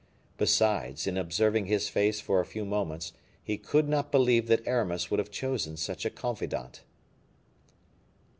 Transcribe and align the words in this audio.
Besides, 0.37 1.05
in 1.05 1.15
observing 1.15 1.67
his 1.67 1.87
face 1.87 2.19
for 2.19 2.39
a 2.39 2.45
few 2.47 2.65
moments, 2.65 3.13
he 3.43 3.55
could 3.55 3.87
not 3.87 4.11
believe 4.11 4.47
that 4.47 4.65
Aramis 4.67 5.11
would 5.11 5.19
have 5.19 5.29
chosen 5.29 5.77
such 5.77 6.05
a 6.05 6.09
confidant. 6.09 6.81